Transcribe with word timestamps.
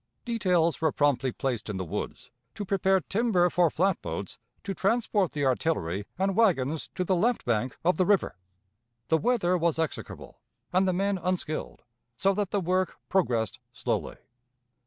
Details 0.25 0.81
were 0.81 0.91
promptly 0.91 1.31
placed 1.31 1.69
in 1.69 1.77
the 1.77 1.85
woods, 1.85 2.31
to 2.55 2.65
prepare 2.65 3.01
timber 3.01 3.51
for 3.51 3.69
flat 3.69 4.01
boats 4.01 4.39
to 4.63 4.73
transport 4.73 5.33
the 5.33 5.45
artillery 5.45 6.07
and 6.17 6.35
wagons 6.35 6.89
to 6.95 7.03
the 7.03 7.15
left 7.15 7.45
bank 7.45 7.77
of 7.85 7.97
the 7.97 8.05
river. 8.07 8.35
The 9.09 9.19
weather 9.19 9.55
was 9.55 9.77
execrable, 9.77 10.41
and 10.73 10.87
the 10.87 10.91
men 10.93 11.19
unskilled, 11.21 11.83
so 12.17 12.33
that 12.33 12.49
the 12.49 12.59
work 12.61 12.97
progressed 13.09 13.59
slowly. 13.73 14.17